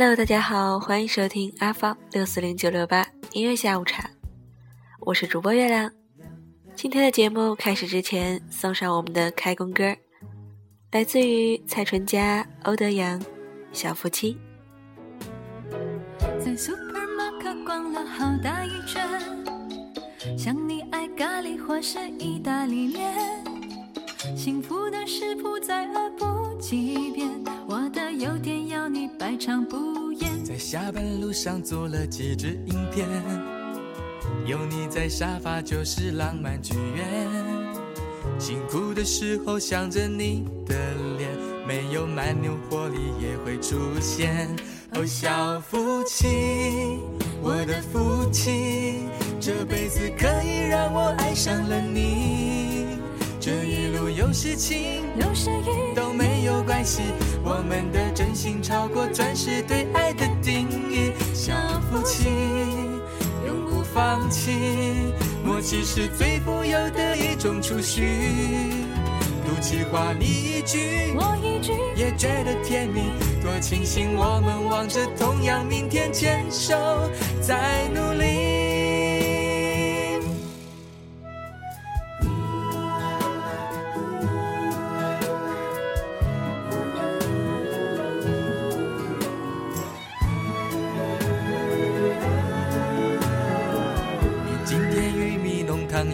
[0.00, 4.08] Hello，大家好，欢迎收听阿芳六四零九六八音乐下午茶，
[5.00, 5.90] 我是主播月亮。
[6.76, 9.96] 今天的节目开始之前，送上我们的开工歌，
[10.92, 13.20] 来自于蔡淳佳、欧德阳，
[13.72, 14.38] 《小夫妻》。
[16.38, 19.04] 在 supermarket 逛了好大一圈，
[20.38, 23.12] 想你爱咖喱或是意大利面，
[24.36, 26.24] 幸福的食谱再饿不
[26.58, 27.30] 几遍，
[27.66, 30.44] 我的优点要你百尝不厌。
[30.44, 33.06] 在下班路上做了几支影片，
[34.44, 37.06] 有你在沙发就是浪漫剧院。
[38.40, 40.74] 辛苦的时候想着你的
[41.16, 41.30] 脸，
[41.66, 44.48] 没有蛮牛活力也会出现。
[44.94, 46.98] 哦，小夫妻，
[47.40, 49.04] 我的福气，
[49.38, 52.87] 这辈子可以让我爱上了你。
[53.48, 57.00] 这一路有事情，有时雨，都没有关系，
[57.42, 61.12] 我们的真心超过钻石对爱的定义。
[61.32, 61.54] 小
[61.90, 62.28] 夫妻，
[63.46, 64.52] 永不放弃，
[65.42, 68.02] 默契是最富有的一种储蓄。
[69.46, 73.00] 赌气话你一句，我一句，也觉得甜蜜，
[73.42, 76.76] 多庆幸我们望着同样明天，牵手
[77.40, 78.67] 在努力。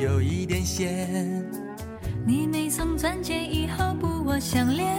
[0.00, 1.08] 有一点咸。
[2.26, 4.96] 你没送钻戒，以后不我相恋。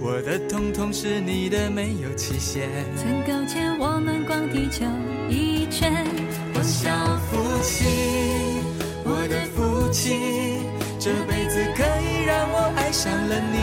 [0.00, 2.68] 我的痛痛是你的，没有期限。
[2.96, 4.84] 曾够钱，我们逛地球
[5.28, 5.92] 一圈。
[6.54, 6.90] 我小
[7.30, 7.84] 夫妻，
[9.04, 10.62] 我的夫妻，
[10.98, 13.58] 这辈子可以让我爱上了你。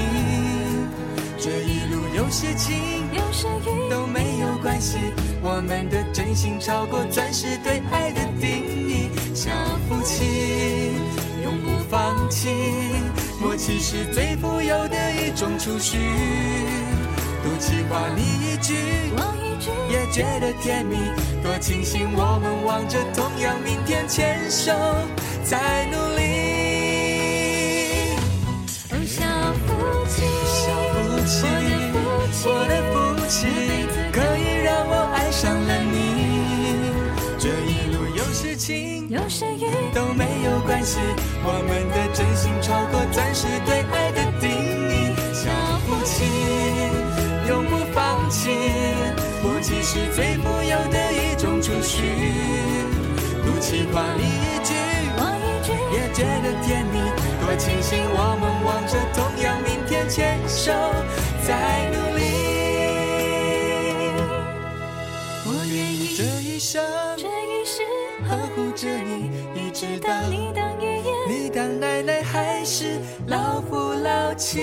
[1.37, 2.75] 这一路有事情，
[3.13, 4.97] 有时雨，都没有关系，
[5.41, 8.64] 我们的真心超过钻石对爱的定
[9.87, 10.91] 夫妻，
[11.43, 12.49] 永不放弃，
[13.39, 15.97] 默契是最富有的一种储蓄。
[17.43, 18.73] 赌气话你一句，
[19.15, 20.97] 我一句，也觉得甜蜜，
[21.43, 24.71] 多庆幸我们望着同样明天，牵手
[25.43, 26.24] 在努力。
[39.15, 40.99] 有时雨，都没有关系，
[41.41, 44.51] 我们的真心超过钻石对爱的定
[44.91, 45.15] 义。
[45.31, 45.49] 小
[45.87, 46.25] 夫妻，
[47.47, 48.51] 永不放弃，
[49.41, 52.03] 默契是最富有的一种储蓄。
[53.45, 54.75] 赌气话你一句，
[55.15, 56.99] 我一句，也觉得甜蜜，
[57.39, 60.73] 多庆幸我们望着同样明天，牵手
[61.47, 61.55] 在
[69.99, 74.59] 当你当爷爷，你当奶奶，还是老夫老妻。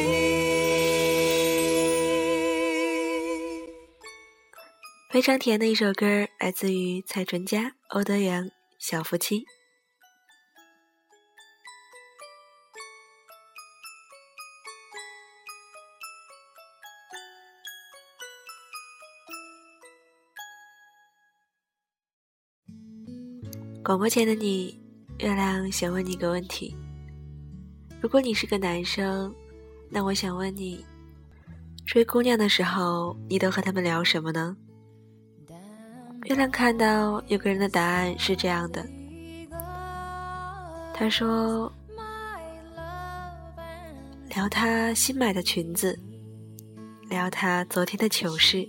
[5.10, 8.44] 非常甜的一首歌，来自于蔡淳佳、欧德阳，
[8.78, 9.40] 《小夫妻》。
[23.84, 24.81] 广播前的你，
[25.22, 26.74] 月亮想问你个问题：
[28.00, 29.32] 如果你是个男生，
[29.88, 30.84] 那我想问你，
[31.86, 34.56] 追姑娘的时候，你都和他们聊什么呢？
[36.24, 38.84] 月亮看到有个人的答案是这样的，
[40.92, 41.72] 他说：
[44.34, 45.96] 聊他新买的裙子，
[47.08, 48.68] 聊他昨天的糗事，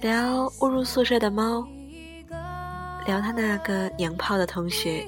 [0.00, 1.64] 聊误入宿舍的猫，
[3.06, 5.04] 聊他那个娘炮的同学，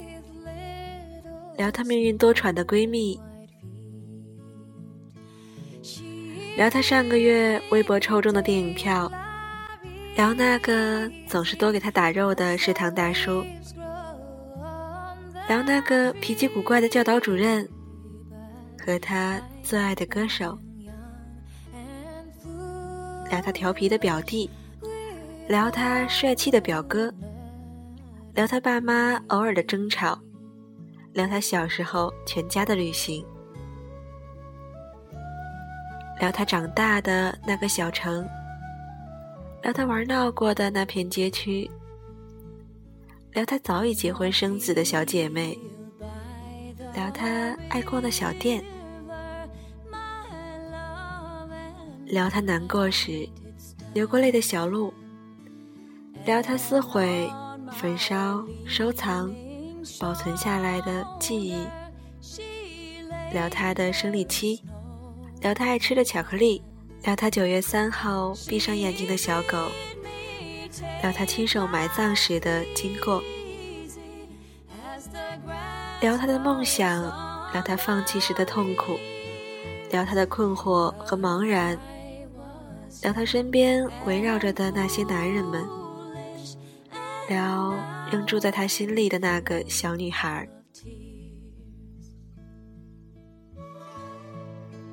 [1.56, 3.18] 聊他命运多舛的闺蜜，
[6.56, 9.10] 聊他上个月微博抽中的电影票。
[10.14, 13.44] 聊那个总是多给他打肉的食堂大叔，
[15.46, 17.68] 聊那个脾气古怪的教导主任，
[18.82, 20.58] 和他最爱的歌手，
[23.30, 24.48] 聊他调皮的表弟，
[25.48, 27.12] 聊他帅气的表哥，
[28.36, 30.20] 聊他爸妈偶尔的争吵，
[31.14, 33.24] 聊他小时候全家的旅行，
[36.20, 38.28] 聊他长大的那个小城。
[39.62, 41.68] 聊他玩闹过的那片街区，
[43.32, 45.58] 聊他早已结婚生子的小姐妹，
[46.92, 48.62] 聊他爱逛的小店，
[52.04, 53.26] 聊他难过时
[53.94, 54.92] 流过泪的小路，
[56.26, 57.28] 聊他撕毁、
[57.72, 59.34] 焚烧、收藏、
[60.00, 61.66] 保存下来的记忆，
[63.32, 64.62] 聊他的生理期，
[65.40, 66.62] 聊他爱吃的巧克力，
[67.04, 69.70] 聊他九月三号闭上眼睛的小狗，
[71.02, 73.22] 聊他亲手埋葬时的经过，
[76.00, 77.02] 聊他的梦想，
[77.52, 78.98] 聊他放弃时的痛苦。
[79.92, 81.78] 聊他的困惑和茫然，
[83.02, 85.64] 聊他身边围绕着的那些男人们，
[87.28, 87.74] 聊
[88.12, 90.48] 仍住在他心里的那个小女孩，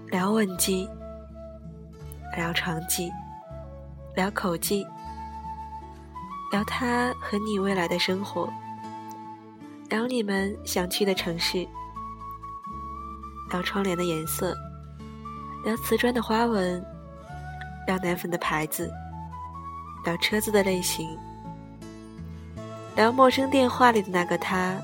[0.08, 0.90] 聊吻技，
[2.36, 3.12] 聊床技，
[4.16, 4.84] 聊口技，
[6.52, 8.52] 聊他和你未来的生活，
[9.90, 11.68] 聊你们想去的城市，
[13.52, 14.56] 聊窗帘的颜色。
[15.64, 16.84] 聊瓷砖的花纹，
[17.88, 18.92] 聊奶粉的牌子，
[20.04, 21.08] 聊车子的类型，
[22.96, 24.78] 聊陌生电话里的那个他，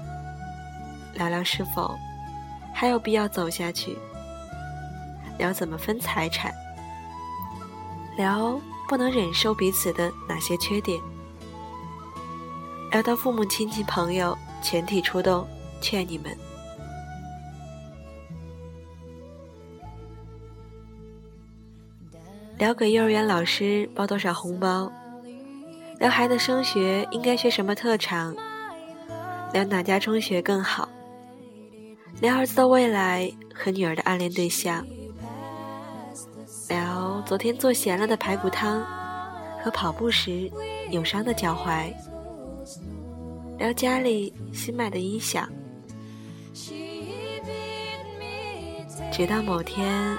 [1.13, 1.95] 聊聊是否
[2.73, 3.95] 还有必要走下去，
[5.37, 6.51] 聊怎么分财产，
[8.17, 10.99] 聊不能忍受彼此的哪些缺点，
[12.91, 15.47] 聊到父母亲戚朋友全体出动
[15.79, 16.35] 劝你们。
[22.57, 24.91] 聊给幼儿园老师包多少红包，
[25.99, 28.33] 聊孩子升学应该学什么特长，
[29.51, 30.87] 聊哪家中学更好，
[32.21, 34.85] 聊儿子的未来和女儿的暗恋对象，
[36.69, 38.81] 聊昨天做咸了的排骨汤
[39.61, 40.49] 和跑步时
[40.89, 41.93] 扭伤的脚踝，
[43.57, 45.49] 聊家里新买的音响，
[49.11, 50.17] 直到某天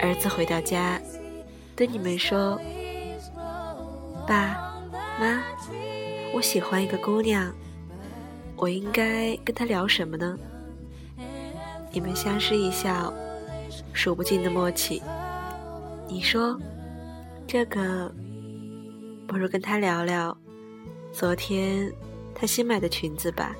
[0.00, 0.98] 儿子回到家。
[1.76, 2.58] 对你们说，
[4.26, 4.73] 爸
[5.18, 5.42] 妈，
[6.32, 7.52] 我喜欢一个姑娘，
[8.56, 10.36] 我应该跟她聊什么呢？
[11.92, 13.14] 你们相视一笑，
[13.92, 15.00] 数不尽的默契。
[16.08, 16.58] 你说，
[17.46, 18.12] 这个
[19.26, 20.36] 不如跟她聊聊
[21.12, 21.92] 昨天
[22.34, 23.54] 她新买的裙子吧。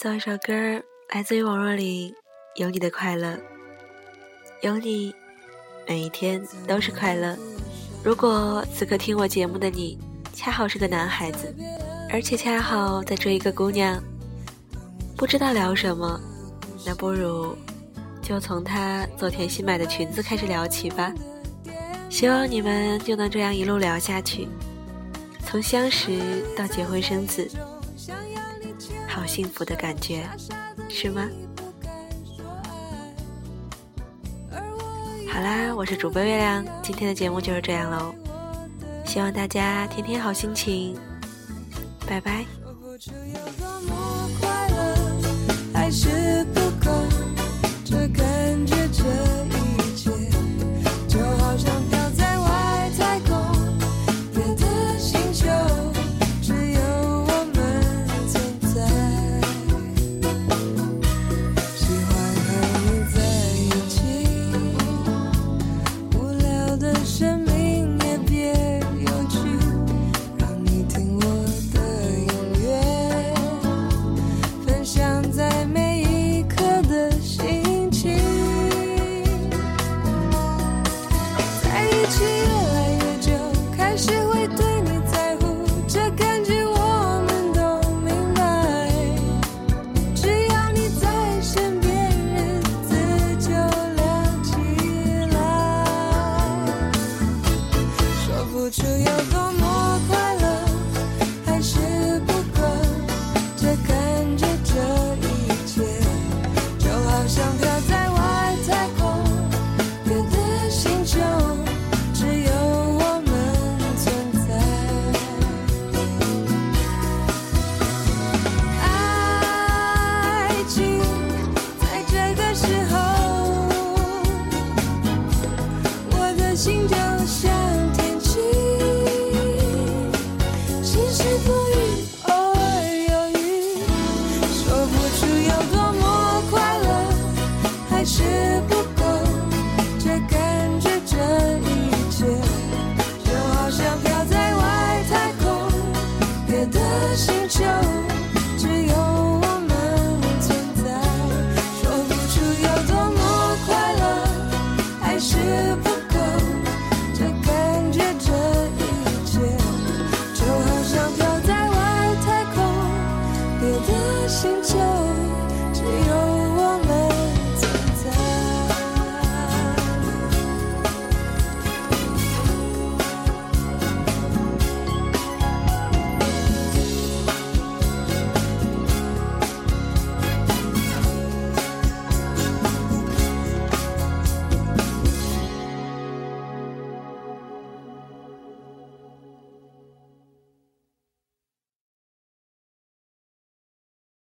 [0.00, 2.14] 奏一首歌，来自于网络里，
[2.54, 3.38] 有你的快乐，
[4.62, 5.14] 有你，
[5.86, 7.36] 每一天都是快乐。
[8.02, 9.98] 如果此刻听我节目的你，
[10.32, 11.54] 恰好是个男孩子，
[12.08, 14.02] 而且恰好在追一个姑娘，
[15.18, 16.18] 不知道聊什么，
[16.86, 17.54] 那不如
[18.22, 21.12] 就从她昨天新买的裙子开始聊起吧。
[22.08, 24.48] 希望你们就能这样一路聊下去，
[25.44, 26.18] 从相识
[26.56, 27.50] 到结婚生子。
[29.30, 30.28] 幸福的感觉，
[30.88, 31.28] 是吗？
[35.32, 38.12] 好啦，我是主播月亮，今天的节目就是这样喽。
[39.06, 40.98] 希望大家天天好心情，
[42.08, 42.44] 拜拜。